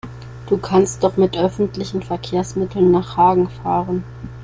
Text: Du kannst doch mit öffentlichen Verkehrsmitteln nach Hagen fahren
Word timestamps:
Du 0.49 0.57
kannst 0.57 1.03
doch 1.03 1.15
mit 1.17 1.37
öffentlichen 1.37 2.01
Verkehrsmitteln 2.01 2.89
nach 2.89 3.17
Hagen 3.17 3.47
fahren 3.47 4.03